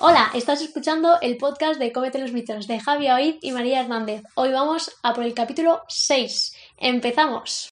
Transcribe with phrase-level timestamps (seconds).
[0.00, 4.22] Hola, estás escuchando el podcast de Cómete los mitos de Javi Oid y María Hernández.
[4.36, 6.54] Hoy vamos a por el capítulo 6.
[6.76, 7.70] ¡Empezamos!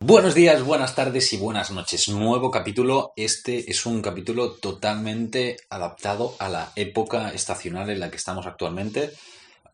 [0.00, 2.08] Buenos días, buenas tardes y buenas noches.
[2.08, 3.12] Nuevo capítulo.
[3.14, 9.12] Este es un capítulo totalmente adaptado a la época estacional en la que estamos actualmente.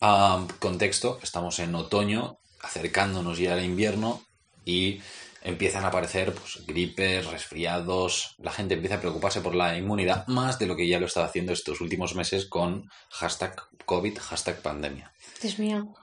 [0.02, 4.20] Ah, contexto, estamos en otoño, acercándonos ya al invierno
[4.66, 5.00] y
[5.46, 10.58] empiezan a aparecer pues, gripes, resfriados, la gente empieza a preocuparse por la inmunidad más
[10.58, 13.54] de lo que ya lo estaba haciendo estos últimos meses con hashtag
[13.84, 15.12] COVID, hashtag pandemia.
[15.40, 15.94] Dios mío,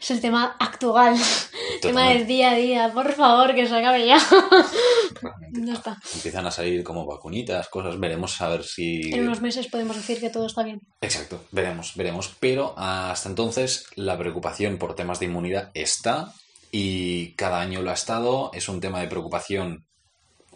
[0.00, 2.92] es el tema actual, el tema del día a día.
[2.92, 4.18] Por favor, que se acabe ya.
[5.52, 5.96] Ya está.
[6.14, 9.14] Empiezan a salir como vacunitas, cosas, veremos a ver si...
[9.14, 10.82] En unos meses podemos decir que todo está bien.
[11.00, 12.34] Exacto, veremos, veremos.
[12.38, 16.34] Pero hasta entonces la preocupación por temas de inmunidad está
[16.76, 18.50] y cada año lo ha estado.
[18.52, 19.84] Es un tema de preocupación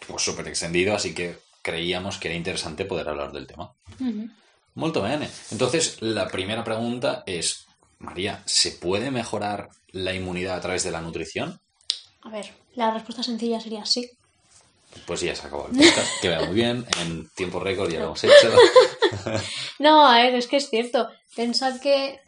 [0.05, 3.71] pues súper extendido, así que creíamos que era interesante poder hablar del tema.
[4.01, 4.27] Ujú.
[4.75, 5.29] Molto bene.
[5.49, 7.67] Entonces, la primera pregunta es,
[7.99, 11.61] María, ¿se puede mejorar la inmunidad a través de la nutrición?
[12.23, 14.11] A ver, la respuesta sencilla sería sí.
[15.07, 18.05] Pues ya se acabó el podcast, que va muy bien, en tiempo récord ya lo
[18.07, 18.33] hemos hecho.
[19.79, 21.07] No, a ver, es que es cierto.
[21.33, 22.19] Pensad que,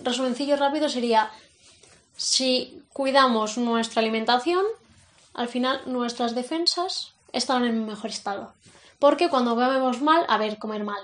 [0.00, 1.30] resumencillo rápido sería,
[2.16, 4.64] si cuidamos nuestra alimentación,
[5.34, 8.54] al final nuestras defensas estarán en mejor estado.
[8.98, 11.02] Porque cuando comemos mal, a ver, comer mal.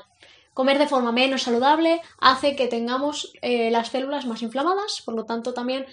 [0.55, 5.25] Comer de forma menos saludable hace que tengamos eh, las células más inflamadas, por lo
[5.25, 5.87] tanto también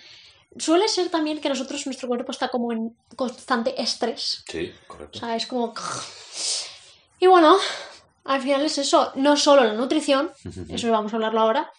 [0.57, 4.43] suele ser también que nosotros, nuestro cuerpo está como en constante estrés.
[4.47, 5.19] Sí, O correcto.
[5.19, 5.73] sea, es como...
[7.19, 7.57] Y bueno,
[8.25, 10.31] al final es eso, no solo la nutrición,
[10.69, 11.71] eso vamos a hablarlo ahora,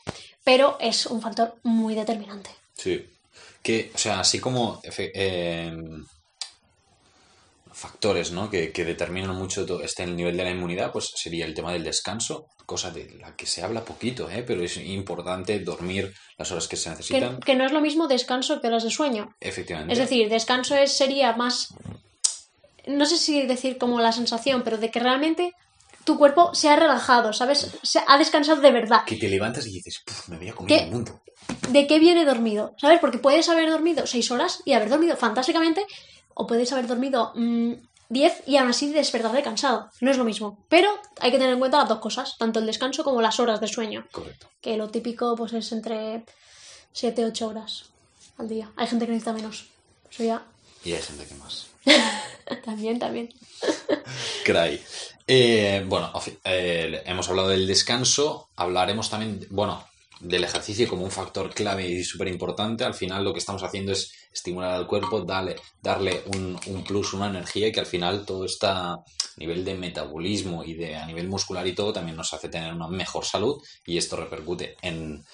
[0.44, 2.50] pero es un factor muy determinante.
[2.74, 3.06] Sí.
[3.68, 5.76] Que, o sea, así como eh,
[7.70, 8.48] factores, ¿no?
[8.48, 11.74] Que, que determinan mucho todo este el nivel de la inmunidad, pues sería el tema
[11.74, 14.42] del descanso, cosa de la que se habla poquito, ¿eh?
[14.42, 17.40] Pero es importante dormir las horas que se Que, necesitan.
[17.40, 19.36] que no es lo mismo descanso que horas de sueño.
[19.38, 19.92] Efectivamente.
[19.92, 21.74] Es decir, descanso es, sería más,
[22.86, 25.52] no sé si decir como la sensación, pero de que realmente
[26.08, 27.70] tu cuerpo se ha relajado, ¿sabes?
[27.82, 29.04] Se ha descansado de verdad.
[29.04, 30.84] que te levantas y dices, "Puf, me voy a comer ¿Qué?
[30.84, 31.20] el mundo.
[31.68, 32.74] ¿De qué viene dormido?
[32.78, 32.98] ¿Sabes?
[32.98, 35.84] Porque puedes haber dormido seis horas y haber dormido fantásticamente,
[36.34, 37.72] o puedes haber dormido mm,
[38.08, 39.90] 10 y aún así despertar de cansado.
[40.00, 40.64] No es lo mismo.
[40.70, 40.88] Pero
[41.20, 43.68] hay que tener en cuenta las dos cosas, tanto el descanso como las horas de
[43.68, 44.06] sueño.
[44.10, 44.48] Correcto.
[44.62, 46.24] Que lo típico pues es entre
[46.92, 47.84] 7 8 horas
[48.38, 48.72] al día.
[48.76, 49.66] Hay gente que necesita menos.
[50.10, 50.42] Eso ya.
[50.84, 51.67] Y hay gente que más.
[52.64, 53.28] también, también.
[54.44, 54.80] Cray.
[55.26, 56.10] Eh, bueno,
[56.44, 59.84] eh, hemos hablado del descanso, hablaremos también, bueno,
[60.20, 62.84] del ejercicio como un factor clave y súper importante.
[62.84, 67.12] Al final lo que estamos haciendo es estimular al cuerpo, darle, darle un, un plus,
[67.12, 68.98] una energía y que al final todo este a
[69.36, 72.88] nivel de metabolismo y de a nivel muscular y todo también nos hace tener una
[72.88, 75.24] mejor salud y esto repercute en,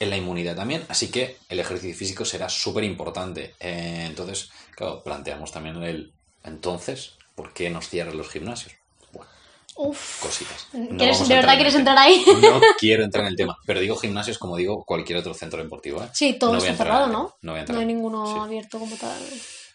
[0.00, 0.84] en la inmunidad también.
[0.88, 3.54] Así que el ejercicio físico será súper importante.
[3.60, 6.12] Eh, entonces, claro, planteamos también el
[6.44, 8.72] entonces, ¿por qué nos cierran los gimnasios?
[9.12, 9.30] Bueno,
[9.76, 10.20] Uf.
[10.20, 10.66] cositas.
[10.72, 12.24] No ¿Quieres- vamos a ¿De verdad quieres entrar ahí?
[12.42, 16.02] No quiero entrar en el tema, pero digo gimnasios como digo cualquier otro centro deportivo.
[16.02, 16.08] ¿eh?
[16.12, 17.36] Sí, todo No está cerrado, ¿no?
[17.42, 18.40] no voy a No entrar hay ninguno sí.
[18.40, 19.22] abierto como tal.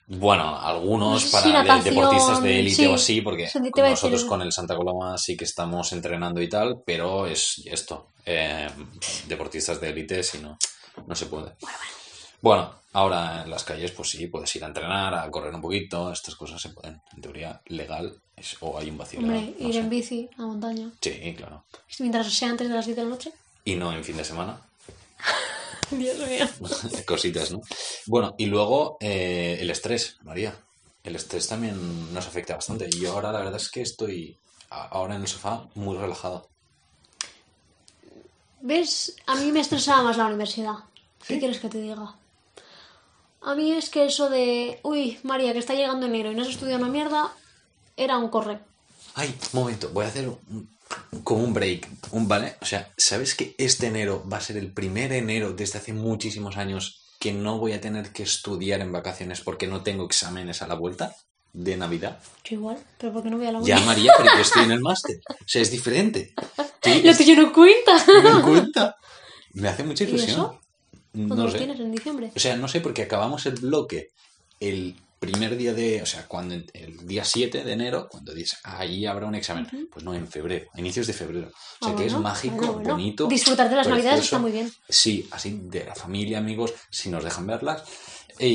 [0.09, 2.85] Bueno, algunos para natación, deportistas de élite sí.
[2.85, 7.27] o así, porque nosotros con el Santa Coloma sí que estamos entrenando y tal, pero
[7.27, 8.69] es esto, eh,
[9.27, 10.57] deportistas de élite si no,
[11.05, 11.55] no se puede.
[12.41, 16.09] Bueno, ahora en las calles pues sí, puedes ir a entrenar, a correr un poquito,
[16.13, 19.67] estas cosas se pueden, en teoría legal, es- o hay un vacío Hombre, legal, no
[19.67, 19.79] ir sé.
[19.81, 20.89] en bici a montaña.
[21.01, 21.65] Sí, claro.
[21.99, 23.33] Mientras sea antes de las 10 de la noche.
[23.65, 24.61] Y no en fin de semana.
[25.91, 26.45] Dios mío.
[27.05, 27.61] Cositas, ¿no?
[28.05, 30.55] Bueno, y luego eh, el estrés, María.
[31.03, 32.89] El estrés también nos afecta bastante.
[32.91, 34.37] Y yo ahora la verdad es que estoy
[34.69, 36.49] ahora en el sofá muy relajado.
[38.61, 39.15] ¿Ves?
[39.27, 40.75] A mí me estresaba más la universidad.
[41.25, 42.15] ¿Qué quieres que te diga?
[43.41, 46.49] A mí es que eso de, uy, María, que está llegando enero y no has
[46.49, 47.33] estudiado una mierda,
[47.95, 48.59] era un corre.
[49.15, 50.76] Ay, un momento, voy a hacer un-
[51.23, 52.55] como un break, un vale.
[52.61, 56.57] O sea, ¿sabes que este enero va a ser el primer enero desde hace muchísimos
[56.57, 60.67] años que no voy a tener que estudiar en vacaciones porque no tengo exámenes a
[60.67, 61.15] la vuelta
[61.53, 62.19] de Navidad?
[62.43, 63.85] Yo igual, pero ¿por qué no voy a la Ya, uni?
[63.85, 65.17] María, pero yo estoy en el máster.
[65.29, 66.33] O sea, es diferente.
[66.81, 68.05] Tú- Lo tuyo no cuenta.
[68.07, 68.95] ¿Me das cuenta?
[69.53, 70.29] Me hace mucha ¿Y ilusión.
[70.31, 70.61] eso?
[71.13, 71.57] ¿Cuándo No lo sé.
[71.57, 71.79] tienes?
[71.79, 72.31] ¿En diciembre?
[72.35, 74.11] O sea, no sé, porque acabamos el bloque
[74.59, 79.05] el primer día de, o sea, cuando el día 7 de enero, cuando dices, ahí
[79.05, 79.67] habrá un examen.
[79.91, 81.47] Pues no, en febrero, a inicios de febrero.
[81.81, 82.89] O sea, Ah, que es bueno, mágico, bueno, bueno.
[82.91, 83.27] bonito.
[83.27, 84.71] Disfrutar de las navidades está muy bien.
[84.89, 87.83] Sí, así de la familia, amigos, si nos dejan verlas.
[88.39, 88.45] Y,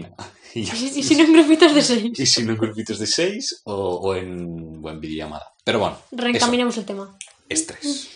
[0.00, 0.06] y.
[0.54, 2.12] Y, y si no en grupitos de seis.
[2.20, 5.46] Y si no en grupitos de 6 o, o en, o en videollamada.
[5.64, 7.16] Pero bueno, Reencaminemos el tema.
[7.48, 8.10] estrés.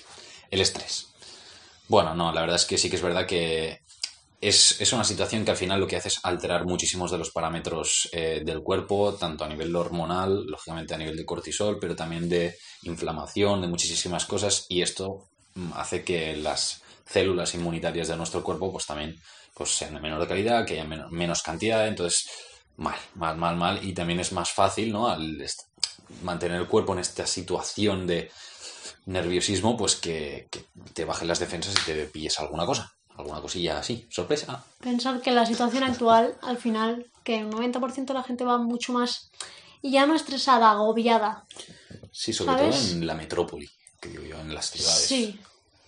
[0.50, 1.06] El estrés.
[1.88, 3.80] Bueno, no, la verdad es que sí que es verdad que
[4.40, 7.30] es, es una situación que al final lo que hace es alterar muchísimos de los
[7.30, 12.28] parámetros eh, del cuerpo, tanto a nivel hormonal, lógicamente a nivel de cortisol, pero también
[12.28, 18.42] de inflamación, de muchísimas cosas, y esto mm, hace que las células inmunitarias de nuestro
[18.42, 19.16] cuerpo pues también
[19.54, 22.28] pues, sean de menor calidad, que haya men- menos cantidad, entonces
[22.76, 25.08] mal, mal, mal, mal, y también es más fácil, ¿no?
[25.08, 25.38] Al
[26.22, 28.30] mantener el cuerpo en esta situación de
[29.06, 33.78] nerviosismo, pues que, que te bajen las defensas y te pilles alguna cosa, alguna cosilla
[33.78, 34.64] así, sorpresa.
[34.80, 38.92] Pensar que la situación actual, al final, que el 90% de la gente va mucho
[38.92, 39.30] más,
[39.82, 41.44] y ya no estresada, agobiada.
[42.12, 42.76] Sí, sobre ¿Sabes?
[42.76, 43.68] todo en la metrópoli,
[44.00, 45.06] que digo yo, en las ciudades.
[45.06, 45.38] Sí,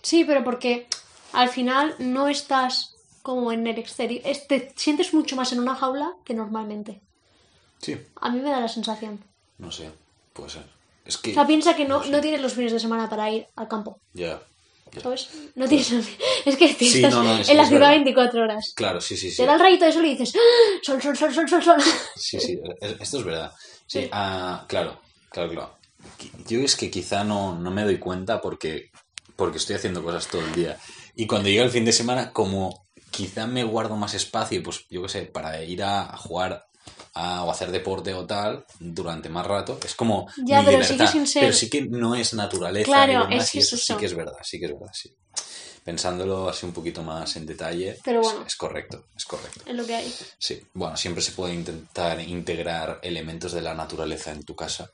[0.01, 0.87] sí, pero porque
[1.33, 6.13] al final no estás como en el exterior, te sientes mucho más en una jaula
[6.23, 7.01] que normalmente.
[7.81, 9.23] Sí, A mí me da la sensación.
[9.57, 9.91] no sé,
[10.33, 10.65] puede ser.
[11.05, 11.31] Es que...
[11.31, 12.09] O sea, piensa que no, sé.
[12.11, 14.27] no tienes los fines de semana para ir al campo, Ya.
[14.27, 14.41] ya.
[15.01, 15.29] ¿Sabes?
[15.55, 15.91] No tienes...
[16.45, 17.89] Es que Sí, estás no, no, en la ciudad verdad.
[17.91, 18.73] 24 horas.
[18.75, 19.37] Claro, sí, sí, sí.
[19.37, 20.79] Te da el rayito de sol y dices, ¡Ah!
[20.81, 21.77] sol, sol, sol, sol, sol, sol.
[22.15, 22.59] Sí, sí,
[22.99, 23.51] esto es verdad.
[23.85, 25.77] Sí, ah, claro, claro, claro.
[26.47, 28.89] Yo es que quizá no, no me doy cuenta porque,
[29.35, 30.77] porque estoy haciendo cosas todo el día.
[31.15, 35.01] Y cuando llega el fin de semana, como quizá me guardo más espacio, pues yo
[35.03, 36.65] qué sé, para ir a jugar
[37.13, 40.87] a- o hacer deporte o tal durante más rato, es como Ya, mi pero libertad.
[40.95, 42.85] sigue sin ser- Pero sí que no es naturaleza.
[42.85, 43.97] Claro, demás, es que y es eso sí eso.
[43.97, 45.09] que es verdad, sí que es verdad, sí.
[45.83, 48.45] Pensándolo así un poquito más en detalle, Pero es- bueno.
[48.45, 49.61] es correcto, es correcto.
[49.65, 50.13] Es lo que hay.
[50.37, 54.89] Sí, bueno, siempre se puede intentar integrar elementos de la naturaleza en tu casa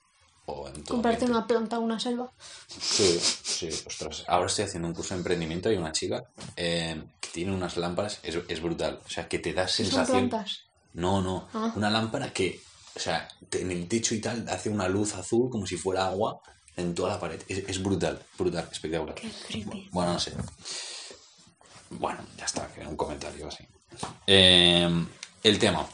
[0.45, 1.37] o en tu Comprarte ambiente.
[1.37, 2.31] una planta o una selva.
[2.67, 4.23] Sí, sí, ostras.
[4.27, 6.21] Ahora estoy haciendo un curso de emprendimiento y una chica
[6.55, 8.99] eh, que tiene unas lámparas, es, es brutal.
[9.05, 10.29] O sea, que te da ¿Qué son sensación...
[10.29, 10.59] plantas?
[10.95, 11.71] No, no, Ah.
[11.75, 12.61] una lámpara que,
[12.95, 16.39] o sea, en el techo y tal hace una luz azul como si fuera agua
[16.75, 17.41] en toda la pared.
[17.47, 19.15] Es, es brutal, brutal, espectacular.
[19.15, 19.89] Qué creepy.
[19.91, 20.33] Bueno, no sé.
[21.89, 23.65] Bueno, ya está, que era un comentario así.
[24.27, 24.89] Eh,
[25.43, 25.87] el tema.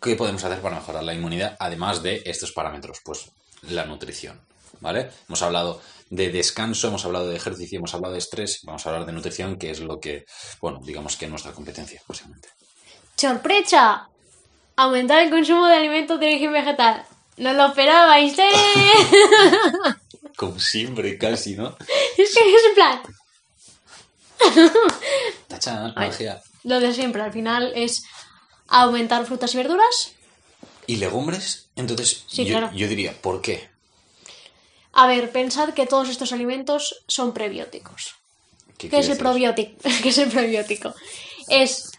[0.00, 2.98] ¿Qué podemos hacer para mejorar la inmunidad además de estos parámetros?
[3.02, 3.30] Pues
[3.62, 4.38] la nutrición,
[4.80, 5.10] ¿vale?
[5.28, 9.06] Hemos hablado de descanso, hemos hablado de ejercicio, hemos hablado de estrés, vamos a hablar
[9.06, 10.26] de nutrición, que es lo que,
[10.60, 12.48] bueno, digamos que es nuestra competencia, básicamente.
[13.16, 14.08] ¡Sorpresa!
[14.76, 17.04] Aumentar el consumo de alimentos de origen vegetal.
[17.36, 18.48] No lo esperabais, ¿eh?
[20.36, 21.76] Como siempre, casi, ¿no?
[22.18, 23.02] es que es en plan.
[25.48, 26.42] Tachán, magia.
[26.64, 28.04] Lo de siempre, al final es
[28.68, 30.12] aumentar frutas y verduras.
[30.86, 31.68] ¿Y legumbres?
[31.76, 32.74] Entonces, Sí, yo, claro.
[32.74, 33.68] yo diría, ¿por qué?
[34.92, 38.16] A ver, pensad que todos estos alimentos son prebióticos.
[38.78, 39.72] ¿Qué ¿Qué es el probiótico?
[40.02, 40.94] ¿Qué es el probiótico?
[41.48, 41.92] Es,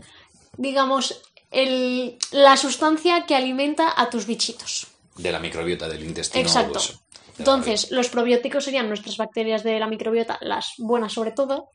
[0.57, 1.21] digamos,
[1.51, 4.87] el- la sustancia que alimenta a tus bichitos.
[5.17, 6.79] De la microbiota del intestino Exacto.
[6.79, 6.95] De
[7.39, 11.69] Entonces, los probióticos serían nuestras bacterias de la microbiota, las buenas sobre todo,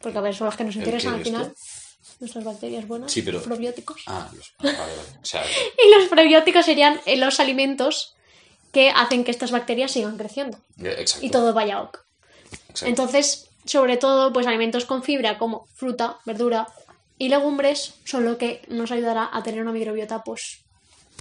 [0.00, 1.42] porque a ver, son las que nos ¿El interesan al final.
[1.42, 1.54] esto?
[2.20, 4.02] Nuestras bacterias buenas, Sí, pero- probióticos.
[4.06, 4.52] Ah, los...
[4.58, 4.92] vale, vale.
[5.22, 5.44] O sea,
[5.86, 8.14] Y los prebióticos serían eh, los alimentos
[8.72, 11.24] que hacen que estas bacterias sigan creciendo eh, exacto.
[11.26, 11.98] y todo vaya ok.
[12.70, 12.86] exacto.
[12.86, 16.68] Entonces, sobre todo, pues alimentos con fibra como fruta, verdura
[17.18, 20.60] y legumbres son lo que nos ayudará a tener una microbiota pues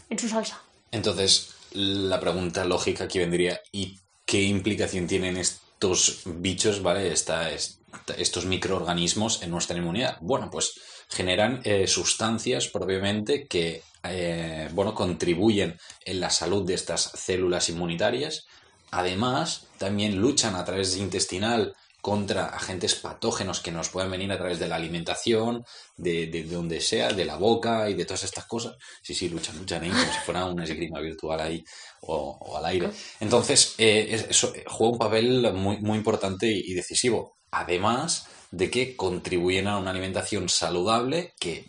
[0.09, 0.61] en su salsa.
[0.91, 7.11] Entonces, la pregunta lógica aquí vendría, ¿y qué implicación tienen estos bichos, ¿vale?
[7.11, 10.17] Esta, estos microorganismos en nuestra inmunidad?
[10.21, 10.79] Bueno, pues
[11.09, 18.45] generan eh, sustancias propiamente que, eh, bueno, contribuyen en la salud de estas células inmunitarias.
[18.91, 21.75] Además, también luchan a través intestinal
[22.09, 25.63] contra agentes patógenos que nos pueden venir a través de la alimentación,
[25.97, 28.75] de, de donde sea, de la boca y de todas estas cosas.
[29.01, 31.63] Sí, sí, luchan, luchan ahí como si fuera una esgrima virtual ahí
[32.01, 32.89] o, al aire.
[33.19, 37.37] Entonces, eh, es- eso juega un papel muy, muy importante y, y decisivo.
[37.51, 41.65] Además de que contribuyen a una alimentación saludable que,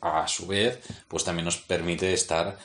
[0.00, 2.58] a su vez, pues también nos permite estar,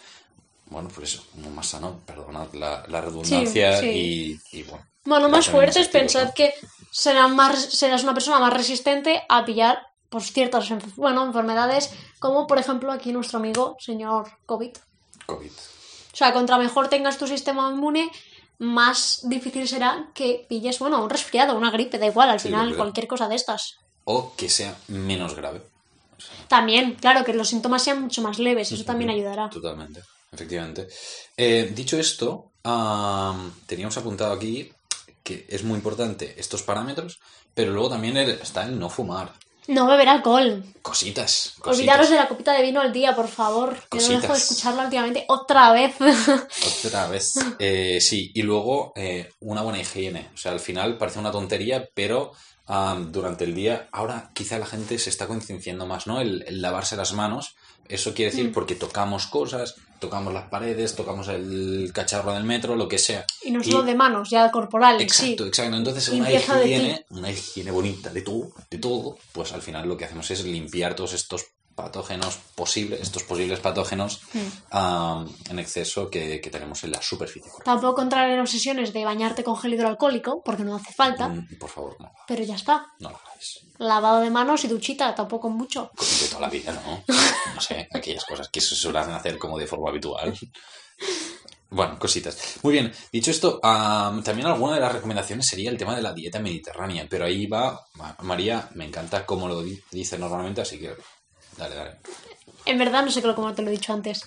[0.68, 4.40] bueno, pues eso, como más sano, perdonad la, la redundancia sí.
[4.52, 4.86] Y, y, bueno.
[5.06, 6.34] Bueno, más activos, pensad ¿no?
[6.34, 6.54] que
[6.92, 12.60] serán más, serás una persona más resistente a pillar pues, ciertas bueno, enfermedades, como por
[12.60, 14.72] ejemplo aquí nuestro amigo señor COVID.
[15.26, 15.52] COVID.
[15.52, 18.12] O sea, contra mejor tengas tu sistema inmune,
[18.60, 22.76] más difícil será que pilles, bueno, un resfriado, una gripe, da igual, al Sí, final
[22.76, 23.78] cualquier cosa de estas.
[24.06, 25.62] O que sea menos grave.
[26.48, 29.50] También, claro, que los síntomas sean mucho más leves, eso también ayudará.
[29.50, 30.02] Totalmente,
[30.34, 30.88] efectivamente.
[31.38, 34.72] Eh, dicho esto, am, teníamos apuntado aquí
[35.24, 37.20] que es muy importante estos parámetros,
[37.54, 39.32] pero luego también el- está el no fumar.
[39.68, 40.62] No beber alcohol.
[40.82, 41.54] Cositas.
[41.60, 41.78] cositas.
[41.80, 43.78] Olvidaros de la copita de vino al día, por favor.
[43.90, 44.42] Que no dejo de Cositas.
[44.52, 45.96] escucharla últimamente otra vez.
[46.86, 47.32] Otra vez.
[47.60, 50.30] Eh, sí, y luego eh, una buena higiene.
[50.34, 52.34] O sea, al final parece una tontería, pero
[53.12, 56.20] durante el día, ahora quizá la gente se está concienciando más, ¿no?
[56.20, 57.56] El, el lavarse las manos.
[57.88, 58.54] Eso quiere decir Mm.
[58.54, 63.26] porque tocamos cosas, tocamos las paredes, tocamos el cacharro del metro, lo que sea.
[63.42, 65.48] Y no solo de manos, ya corporal, Exacto, sí.
[65.48, 65.78] exacto.
[65.78, 70.04] Entonces, una higiene, una higiene bonita de todo, de todo, pues al final lo que
[70.04, 75.26] hacemos es limpiar todos estos patógenos posibles, estos posibles patógenos Mm.
[75.52, 77.76] en exceso que, que tenemos en la superficie corporal.
[77.80, 81.70] Tampoco entrar en obsesiones de bañarte con gel hidroalcohólico, porque no hace falta, Mm, Por
[81.70, 82.88] favor, no, pero ya está.
[83.00, 83.60] no lo hagáis.
[83.80, 85.92] Lavado de manos y duchita, tampoco mucho.
[86.22, 87.04] De toda la vida, ¿no?
[87.56, 90.34] No sé, aquellas cosas que se suelen hacer como de forma habitual.
[91.70, 92.38] Bueno, cositas.
[92.62, 96.14] Muy bien, dicho esto, am, también alguna de las recomendaciones sería el tema de la
[96.14, 100.78] dieta mediterránea, pero ahí va, Ma- María, me encanta cómo lo di- dice normalmente, así
[100.80, 100.96] que
[101.58, 101.98] dale, dale.
[102.66, 104.24] En verdad, no sé cómo te lo he dicho antes.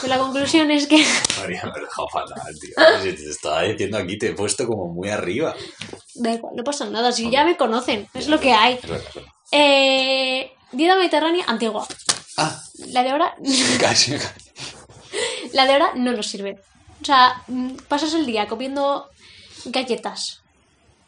[0.00, 0.96] Pero la conclusión es que.
[1.40, 2.74] María, me he dejado fatal, tío.
[3.02, 5.54] Si te estaba diciendo aquí, te he puesto como muy arriba.
[6.14, 8.74] Da igual, no pasa nada, si ya me conocen, es lo que hay.
[8.74, 9.32] Es verdad, es verdad.
[9.52, 11.86] Eh, dieta mediterránea antigua.
[12.36, 13.34] Ah, La de ahora.
[13.80, 14.26] casi, casi.
[15.52, 16.60] La de ahora no nos sirve.
[17.00, 19.08] O sea, mm, pasas el día comiendo
[19.64, 20.37] galletas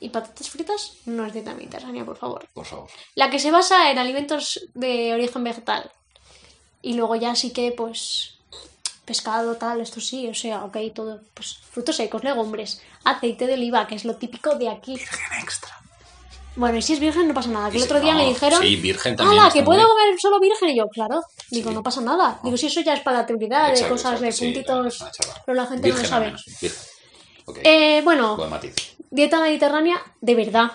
[0.01, 2.49] y patatas fritas, no es dieta mediterránea, por favor.
[2.55, 2.89] Por favor.
[3.15, 5.91] La que se basa en alimentos de origen vegetal.
[6.83, 8.39] Y luego ya sí que, pues,
[9.05, 13.87] pescado, tal, esto sí, o sea, ok, todo, pues, frutos secos, legumbres, aceite de oliva,
[13.87, 14.95] que es lo típico de aquí.
[14.95, 15.77] Virgen extra.
[16.57, 17.71] Bueno, y si es virgen no pasa nada.
[17.71, 19.39] Que el otro día no, me dijeron, Sí, virgen también.
[19.39, 19.89] ¡Hala, está que puedo bien.
[19.89, 20.71] comer solo virgen!
[20.71, 21.75] Y yo, claro, digo, Sí.
[21.75, 22.41] no pasa nada.
[22.43, 25.05] Digo, si eso ya es de Exacto, cosas, de exacto, sí, puntitos,
[25.47, 26.27] pero la gente Virgen no lo sabe.
[26.27, 26.81] menos, virgen.
[27.47, 28.97] Ok, Eh, bueno, buen matiz.
[29.11, 30.73] Dieta mediterránea de verdad,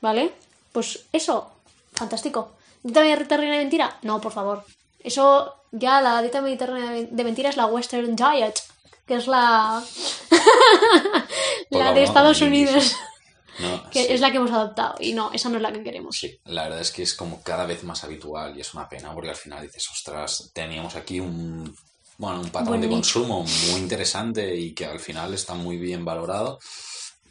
[0.00, 0.32] ¿vale?
[0.72, 1.50] Pues eso,
[1.92, 2.52] fantástico.
[2.82, 3.98] ¿Dieta mediterránea de mentira?
[4.02, 4.64] No, por favor.
[5.00, 8.60] Eso, ya la dieta mediterránea de mentira es la Western Diet,
[9.06, 9.82] que es la...
[11.70, 12.96] la de Estados Unidos,
[13.58, 14.12] No, que sí.
[14.12, 14.94] es la que hemos adoptado.
[15.00, 16.16] Y no, esa no es la que queremos.
[16.18, 19.12] Sí, la verdad es que es como cada vez más habitual y es una pena
[19.12, 21.74] porque al final dices, ostras, teníamos aquí un,
[22.18, 22.96] bueno, un patrón Buen de nicho.
[22.96, 26.58] consumo muy interesante y que al final está muy bien valorado.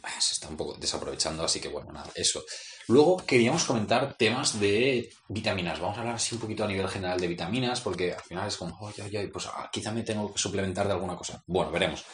[0.04, 2.44] Eh, Se está un poco desaprovechando, así que bueno, nada, eso.
[2.88, 5.78] Luego queríamos comentar temas de vitaminas.
[5.80, 8.56] Vamos a hablar así un poquito a nivel general de vitaminas porque al final es
[8.56, 11.42] como, oye, oye, pues ah, quizá me tengo que suplementar de alguna cosa.
[11.46, 12.04] Bueno, veremos.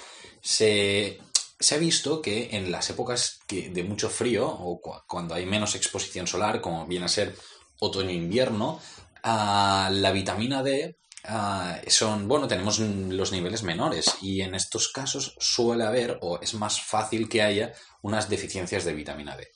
[0.43, 1.19] Se,
[1.59, 5.75] se ha visto que en las épocas de mucho frío o cu- cuando hay menos
[5.75, 7.35] exposición solar, como viene a ser
[7.81, 8.81] otoño-invierno,
[9.23, 10.97] ah, la vitamina D
[11.29, 16.41] ah, son, bueno, tenemos mm, los niveles menores y en estos casos suele haber o
[16.41, 19.49] es más fácil que haya unas deficiencias de vitamina D.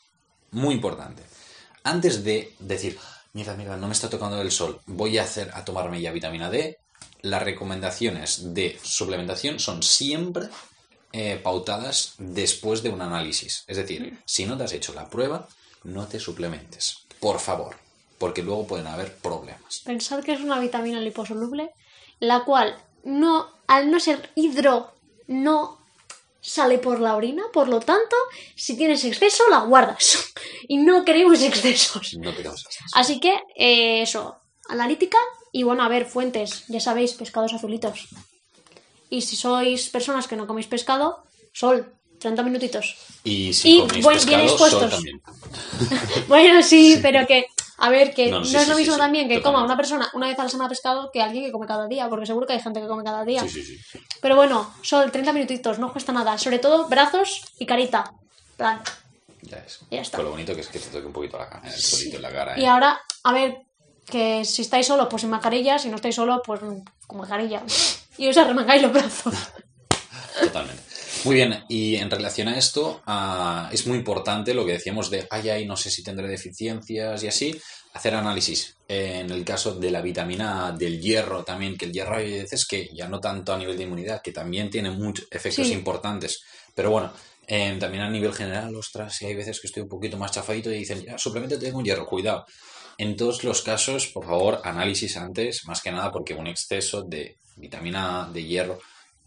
[0.53, 1.23] Muy importante.
[1.83, 2.99] Antes de decir,
[3.33, 6.51] mira, mira, no me está tocando el sol, voy a hacer a tomarme ya vitamina
[6.51, 6.79] D,
[7.23, 10.49] las recomendaciones de suplementación son siempre
[11.13, 13.65] eh, pautadas después de un análisis.
[13.67, 15.49] Es decir, si no te has hecho la prueba,
[15.85, 17.07] no te suplementes.
[17.19, 17.77] Por favor,
[18.21, 19.81] porque luego pueden haber problemas.
[19.81, 21.71] Pensad que es una vitamina liposoluble,
[22.21, 24.93] la cual no, al no ser hidro,
[25.27, 25.79] no
[26.43, 28.15] sale por la orina, por lo tanto,
[28.55, 30.19] si tienes exceso, la guardas.
[30.69, 32.15] Y no queremos excesos.
[32.19, 32.91] No queremos estas.
[32.95, 34.37] Así que, eh, eso,
[34.69, 35.19] analítica
[35.51, 38.07] y bueno, a ver, fuentes, ya sabéis, pescados azulitos.
[39.09, 42.97] Y si sois personas que no coméis pescado, sol, 30 minutitos.
[43.25, 44.91] Y si Y coméis buen- pescado, bien sol expuestos.
[44.91, 45.23] también.
[46.29, 47.47] Bueno, sí, pero que,
[47.81, 49.77] a ver, que No, no, sí, es lo sí, mismo sí, también que coma una
[49.77, 52.47] persona una vez a la semana pescado que alguien que come cada día, porque seguro
[52.47, 53.41] que hay gente que come cada día.
[53.41, 53.99] Sí, sí, sí.
[54.21, 56.37] Pero bueno, sol, 30 minutitos, no cuesta nada.
[56.37, 58.13] Sobre todo brazos y carita.
[58.59, 58.83] Plan.
[59.43, 59.81] Ya es.
[59.91, 60.19] Ya está.
[60.19, 62.23] Con lo bonito que es que te toque un poquito la cara, el solito en
[62.23, 62.61] la cara.
[62.61, 62.69] Y ¿eh?
[62.69, 63.63] ahora, a ver,
[64.05, 67.63] que si estáis solos, pues sin mascarilla, si no estáis solos, pues con mascarilla.
[68.19, 69.35] Y os arremangáis los brazos.
[70.39, 70.83] Totalmente.
[71.25, 75.27] Muy bien, y en relación a esto, ah, es muy importante lo que decíamos de,
[75.31, 77.61] ay, ay, no sé si tendré deficiencias y así,
[77.93, 78.77] hacer análisis.
[78.89, 82.89] En el caso de la vitamina del hierro también, que el hierro hay veces que
[82.95, 85.75] ya no tanto a nivel de inmunidad, que también tiene muchos efectos Sí.
[85.75, 86.43] importantes,
[86.75, 87.13] pero bueno,
[87.47, 90.71] eh, también a nivel general, ostras, si hay veces que estoy un poquito más chafadito
[90.73, 92.47] y dicen, ya, suplemento tengo un hierro, cuidado.
[92.97, 97.37] En todos los casos, por favor, análisis antes, más que nada porque un exceso de
[97.57, 98.79] vitamina de hierro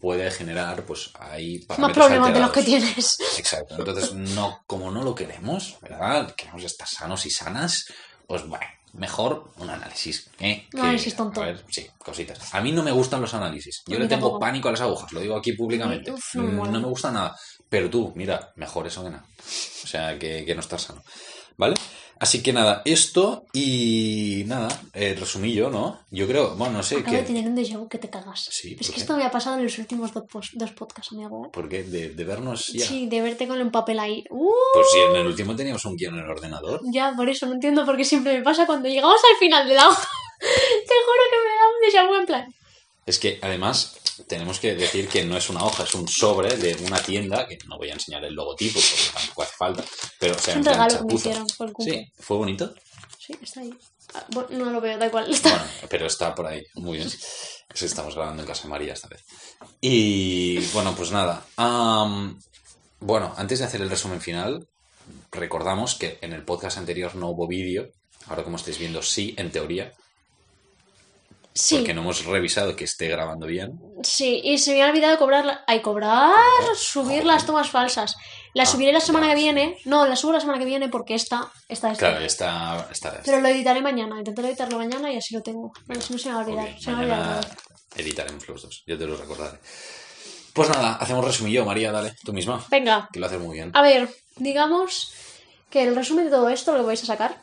[0.04, 3.16] puede generar, pues, ahí Más problemas de los que tienes.
[3.38, 3.76] Exacto.
[3.78, 6.34] Entonces, no, como no lo queremos, ¿verdad?
[6.34, 7.86] Queremos estar sanos y sanas,
[8.26, 10.28] pues bueno, mejor un análisis.
[10.40, 10.68] ¿eh?
[10.74, 11.42] Un análisis tonto.
[11.42, 12.54] A ver, sí, cositas.
[12.54, 13.82] A mí no me gustan los análisis.
[13.86, 16.12] Yo le tengo pánico a las agujas, lo digo aquí públicamente.
[16.12, 16.70] Uf, no me mola.
[16.72, 17.34] no me gusta nada.
[17.70, 19.24] Pero tú, mira, mejor eso que nada.
[19.38, 21.02] O sea, que, que no estar sano.
[21.56, 21.74] ¿Vale?
[22.20, 26.00] Así que nada, esto y nada, eh, resumillo, ¿no?
[26.10, 27.26] Yo creo, bueno, no sé Acabo de qué.
[27.26, 28.46] tener un déjà vu que te cagas.
[28.50, 29.00] Sí, es ¿por que qué?
[29.00, 31.46] esto me ha pasado en los últimos dos, dos podcasts, amigo.
[31.46, 31.50] ¿eh?
[31.52, 32.86] Porque de, de vernos ya.
[32.86, 34.24] Sí, de verte con el papel ahí.
[34.30, 34.48] ¡Uh!
[34.74, 36.80] Pues si en el último teníamos un guion en el ordenador.
[36.92, 39.74] Ya, por eso no entiendo por qué siempre me pasa cuando llegamos al final de
[39.74, 40.08] la hoja.
[40.40, 42.54] Te juro que me da un déjà vu en plan.
[43.06, 43.96] Es que además
[44.26, 47.58] tenemos que decir que no es una hoja, es un sobre de una tienda, que
[47.66, 49.84] no voy a enseñar el logotipo porque tampoco hace falta,
[50.18, 51.74] pero o sea, un regalo que me hicieron por el.
[51.84, 52.74] Sí, fue bonito.
[53.18, 53.74] Sí, está ahí.
[54.14, 55.30] Ah, bueno, no lo veo, da igual.
[55.30, 55.50] Está.
[55.50, 57.10] Bueno, pero está por ahí, muy bien.
[57.68, 59.24] Pues estamos grabando en casa de María esta vez.
[59.80, 61.44] Y bueno, pues nada.
[63.00, 64.68] bueno, antes de hacer el resumen final,
[65.32, 67.88] recordamos que en el podcast anterior no hubo vídeo.
[68.26, 69.92] Ahora, como estáis viendo, sí, en teoría,
[71.56, 73.78] Sí, porque no hemos revisado que esté grabando bien.
[74.02, 75.44] sí, y se me ha olvidado cobrar.
[75.44, 76.32] la- Ay, cobrar,
[76.76, 78.16] subir las tomas falsas.
[78.54, 79.76] Las Ah, subiré la semana ya, que viene.
[79.84, 81.98] No, las subo la semana que viene porque esta, esta es.
[81.98, 84.18] Claro, está, está, Pero lo editaré mañana.
[84.18, 85.72] Intentaré editarlo mañana y así lo tengo.
[85.86, 86.80] Bueno, si no se me va a olvidar.
[86.80, 87.56] Se me va a olvidar.
[87.96, 89.58] editaremos los dos, yo te lo recordaré.
[90.52, 93.70] Pues nada, hacemos resumillo, María, dale, tú misma, Venga, que lo haces muy bien.
[93.74, 95.12] A ver, digamos
[95.70, 97.40] que el resumen de todo esto, lo vais a sacar,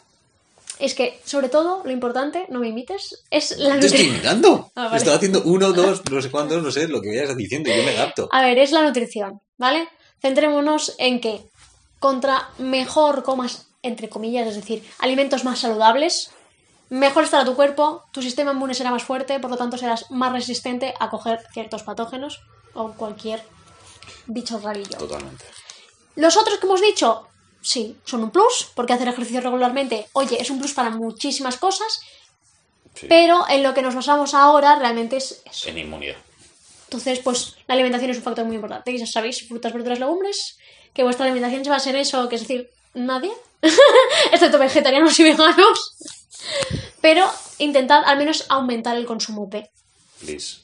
[0.81, 4.15] es que, sobre todo, lo importante, no me imites, es la Te estoy nutrición.
[4.15, 4.71] imitando.
[4.75, 4.97] Ah, vale.
[4.97, 7.83] Estaba haciendo uno, dos, no sé cuántos, no sé, lo que vayas diciendo, y yo
[7.83, 8.29] me adapto.
[8.31, 9.87] A ver, es la nutrición, ¿vale?
[10.21, 11.41] Centrémonos en que
[11.99, 16.31] contra mejor comas, entre comillas, es decir, alimentos más saludables,
[16.89, 20.31] mejor estará tu cuerpo, tu sistema inmune será más fuerte, por lo tanto serás más
[20.33, 22.41] resistente a coger ciertos patógenos
[22.73, 23.43] o cualquier
[24.27, 24.97] bicho rarillo.
[24.97, 25.45] Totalmente.
[26.15, 27.27] Los otros que hemos dicho,
[27.61, 32.01] sí, son un plus, porque hacer ejercicio regularmente, oye, es un plus para muchísimas cosas,
[32.93, 33.05] Sí.
[33.07, 35.69] pero en lo que nos basamos ahora realmente es eso.
[35.69, 36.17] En inmunidad.
[36.85, 38.91] Entonces, pues la alimentación es un factor muy importante.
[38.91, 40.57] Y ya sabéis, frutas, verduras, legumbres,
[40.93, 43.31] que vuestra alimentación se basa en eso, que es decir, nadie,
[44.33, 45.95] excepto vegetarianos y veganos.
[46.99, 49.69] Pero intentad al menos aumentar el consumo de.
[50.23, 50.60] Liz,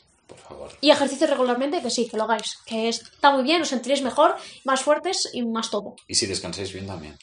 [0.48, 0.72] favor.
[0.82, 2.58] Y ejercicio regularmente, que sí, que lo hagáis.
[2.66, 5.96] Que está muy bien, os sentiréis mejor, más fuertes y más todo.
[6.08, 7.18] Y si descansáis bien también.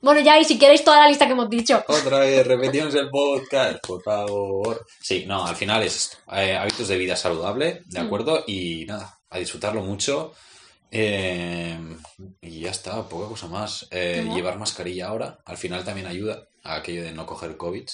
[0.00, 1.82] Bueno, ya, y si queréis toda la lista que hemos dicho.
[1.88, 4.86] Otra vez, repetimos el podcast, por favor.
[5.00, 6.18] Sí, no, al final es.
[6.30, 8.06] Eh, hábitos de vida saludable, ¿de Mm.
[8.06, 8.44] acuerdo?
[8.46, 10.34] Y nada, a disfrutarlo mucho.
[10.90, 11.78] Eh,
[12.42, 13.86] y ya está, poca cosa más.
[13.90, 14.34] Eh, ¿No?
[14.36, 17.88] Llevar mascarilla ahora, al final también ayuda a aquello de no coger COVID.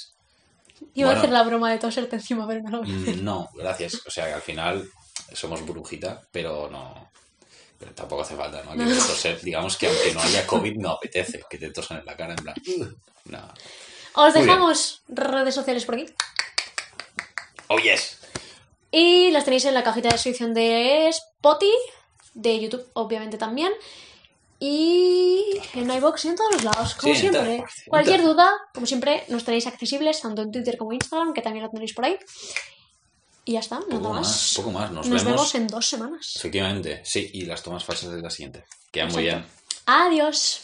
[0.94, 1.10] Iba Bueno.
[1.10, 3.16] a hacer la broma de toserte encima, pero no lo voy a hacer.
[3.16, 4.02] Mm, No, gracias.
[4.06, 4.88] O sea, que al final
[5.32, 7.10] somos brujita, pero no.
[7.78, 8.72] Pero tampoco hace falta, ¿no?
[8.72, 9.40] Que te toser.
[9.40, 12.42] Digamos que aunque no haya COVID, no apetece que te tosen en la cara, en
[12.42, 12.54] plan.
[13.26, 13.52] No.
[14.14, 16.06] Os dejamos redes sociales por aquí.
[17.68, 18.18] Oh, yes.
[18.90, 21.70] Y las tenéis en la cajita de descripción de Spotify,
[22.34, 23.72] de YouTube, obviamente también.
[24.62, 27.58] Y en iBox y en todos los lados, como Sí, siempre.
[27.60, 31.40] partes, Cualquier duda, como siempre, nos tenéis accesibles tanto en Twitter como en Instagram, que
[31.40, 32.18] también lo tenéis por ahí.
[33.46, 34.20] Y ya está, nada Poco más.
[34.28, 34.90] más, poco más.
[34.92, 35.38] Nos, Nos vemos.
[35.38, 36.32] vemos en dos semanas.
[36.36, 38.64] Efectivamente, sí, y las tomas falsas de la siguiente.
[38.92, 39.46] Quedan muy bien.
[39.86, 40.60] Adiós.